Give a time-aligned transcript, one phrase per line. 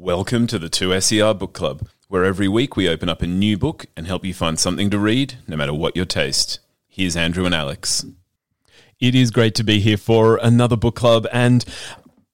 [0.00, 3.86] Welcome to the 2SER Book Club, where every week we open up a new book
[3.96, 6.60] and help you find something to read, no matter what your taste.
[6.86, 8.06] Here's Andrew and Alex.
[9.00, 11.64] It is great to be here for another book club, and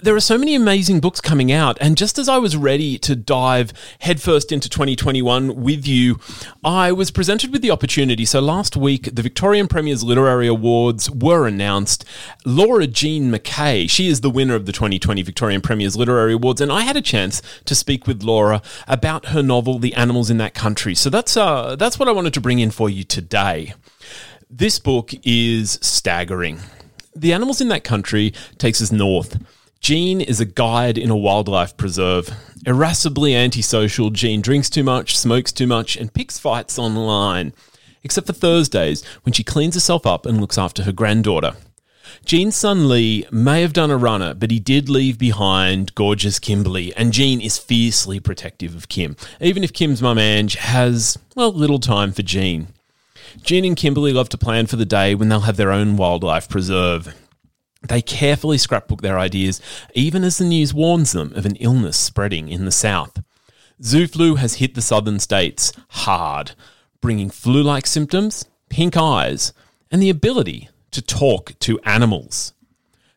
[0.00, 1.78] there are so many amazing books coming out.
[1.80, 6.18] And just as I was ready to dive headfirst into 2021 with you,
[6.64, 8.24] I was presented with the opportunity.
[8.24, 12.04] So last week, the Victorian Premier's Literary Awards were announced.
[12.44, 16.60] Laura Jean McKay, she is the winner of the 2020 Victorian Premier's Literary Awards.
[16.60, 20.38] And I had a chance to speak with Laura about her novel, The Animals in
[20.38, 20.94] That Country.
[20.94, 23.74] So that's, uh, that's what I wanted to bring in for you today.
[24.50, 26.60] This book is staggering.
[27.14, 29.38] The Animals in That Country takes us north
[29.86, 32.28] Jean is a guide in a wildlife preserve.
[32.66, 37.52] Irascibly antisocial, Jean drinks too much, smokes too much, and picks fights online.
[38.02, 41.52] Except for Thursdays, when she cleans herself up and looks after her granddaughter.
[42.24, 46.92] Jean's son Lee may have done a runner, but he did leave behind gorgeous Kimberly,
[46.96, 51.78] and Jean is fiercely protective of Kim, even if Kim's mum Ange has, well, little
[51.78, 52.66] time for Jean.
[53.40, 56.48] Jean and Kimberly love to plan for the day when they'll have their own wildlife
[56.48, 57.14] preserve.
[57.88, 59.60] They carefully scrapbook their ideas,
[59.94, 63.22] even as the news warns them of an illness spreading in the south.
[63.82, 66.52] Zoo flu has hit the southern states hard,
[67.00, 69.52] bringing flu like symptoms, pink eyes,
[69.90, 72.54] and the ability to talk to animals.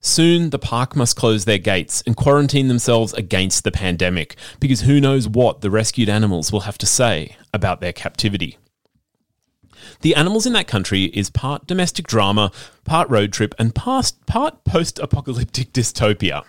[0.00, 5.00] Soon, the park must close their gates and quarantine themselves against the pandemic because who
[5.00, 8.56] knows what the rescued animals will have to say about their captivity.
[10.00, 12.52] The Animals in That Country is part domestic drama,
[12.84, 16.44] part road trip, and past, part post apocalyptic dystopia.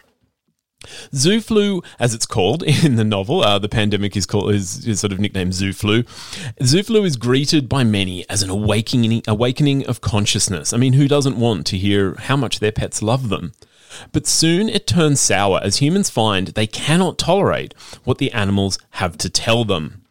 [1.14, 5.00] Zoo flu, as it's called in the novel, uh, the pandemic is called is, is,
[5.00, 6.04] sort of nicknamed Zoo flu.
[6.64, 10.74] Zoo flu is greeted by many as an awakening awakening of consciousness.
[10.74, 13.54] I mean, who doesn't want to hear how much their pets love them?
[14.12, 19.18] But soon it turns sour as humans find they cannot tolerate what the animals have
[19.20, 20.04] to tell them.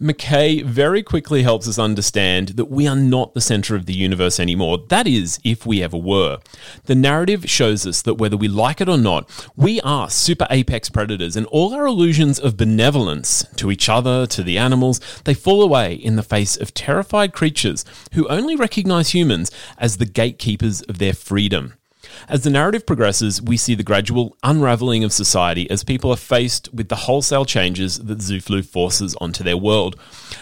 [0.00, 4.38] McKay very quickly helps us understand that we are not the center of the universe
[4.40, 4.78] anymore.
[4.88, 6.38] That is, if we ever were.
[6.84, 10.88] The narrative shows us that whether we like it or not, we are super apex
[10.88, 15.62] predators, and all our illusions of benevolence to each other, to the animals, they fall
[15.62, 17.84] away in the face of terrified creatures
[18.14, 21.74] who only recognize humans as the gatekeepers of their freedom.
[22.28, 26.72] As the narrative progresses, we see the gradual unraveling of society as people are faced
[26.72, 29.96] with the wholesale changes that Zooflu forces onto their world.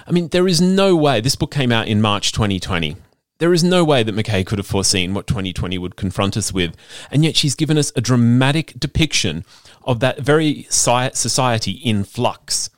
[0.06, 2.96] I mean, there is no way, this book came out in March 2020.
[3.38, 6.76] There is no way that McKay could have foreseen what 2020 would confront us with,
[7.10, 9.44] and yet she's given us a dramatic depiction
[9.82, 12.70] of that very society in flux.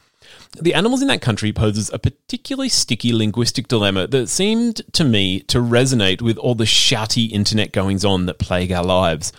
[0.61, 5.41] The animals in that country poses a particularly sticky linguistic dilemma that seemed to me
[5.41, 9.33] to resonate with all the shouty internet goings on that plague our lives.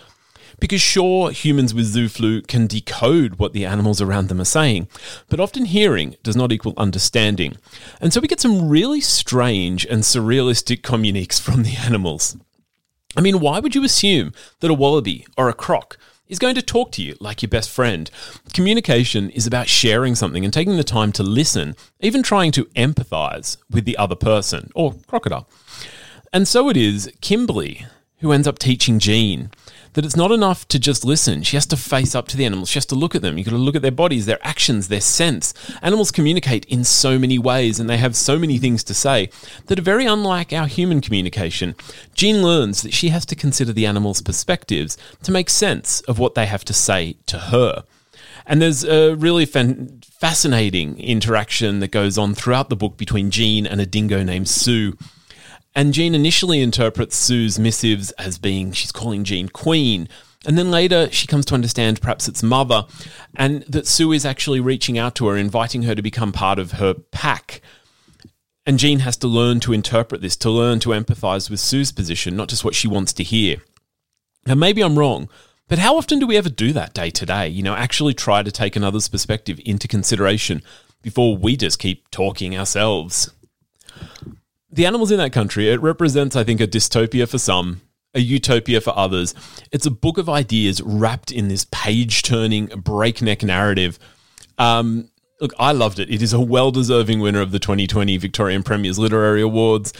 [0.60, 4.88] Because sure, humans with zoo flu can decode what the animals around them are saying,
[5.28, 7.56] but often hearing does not equal understanding.
[8.00, 12.36] And so we get some really strange and surrealistic communiques from the animals.
[13.16, 16.62] I mean, why would you assume that a wallaby or a croc is going to
[16.62, 18.10] talk to you like your best friend.
[18.52, 23.56] Communication is about sharing something and taking the time to listen, even trying to empathize
[23.70, 25.48] with the other person or crocodile.
[26.32, 27.86] And so it is Kimberly
[28.18, 29.50] who ends up teaching Jean
[29.96, 31.42] that it's not enough to just listen.
[31.42, 32.68] She has to face up to the animals.
[32.68, 33.38] She has to look at them.
[33.38, 35.54] You've got to look at their bodies, their actions, their sense.
[35.80, 39.30] Animals communicate in so many ways and they have so many things to say
[39.66, 41.74] that are very unlike our human communication.
[42.14, 46.34] Jean learns that she has to consider the animals' perspectives to make sense of what
[46.34, 47.84] they have to say to her.
[48.46, 53.66] And there's a really fan- fascinating interaction that goes on throughout the book between Jean
[53.66, 54.96] and a dingo named Sue.
[55.76, 60.08] And Jean initially interprets Sue's missives as being she's calling Jean Queen.
[60.46, 62.86] And then later she comes to understand perhaps it's mother,
[63.34, 66.72] and that Sue is actually reaching out to her, inviting her to become part of
[66.72, 67.60] her pack.
[68.64, 72.36] And Jean has to learn to interpret this, to learn to empathize with Sue's position,
[72.36, 73.58] not just what she wants to hear.
[74.46, 75.28] Now, maybe I'm wrong,
[75.68, 77.48] but how often do we ever do that day to day?
[77.48, 80.62] You know, actually try to take another's perspective into consideration
[81.02, 83.30] before we just keep talking ourselves?
[84.76, 87.80] The animals in that country, it represents, I think, a dystopia for some,
[88.12, 89.34] a utopia for others.
[89.72, 93.98] It's a book of ideas wrapped in this page turning, breakneck narrative.
[94.58, 95.08] Um,
[95.40, 96.10] look, I loved it.
[96.10, 99.94] It is a well deserving winner of the 2020 Victorian Premier's Literary Awards.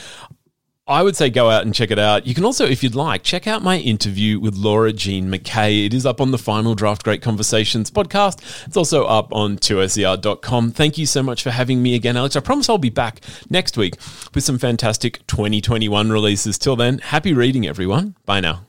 [0.88, 2.28] I would say go out and check it out.
[2.28, 5.84] You can also, if you'd like, check out my interview with Laura Jean McKay.
[5.84, 8.38] It is up on the Final Draft Great Conversations podcast.
[8.66, 10.70] It's also up on 2ser.com.
[10.70, 12.36] Thank you so much for having me again, Alex.
[12.36, 13.94] I promise I'll be back next week
[14.32, 16.56] with some fantastic 2021 releases.
[16.56, 18.14] Till then, happy reading, everyone.
[18.24, 18.66] Bye now.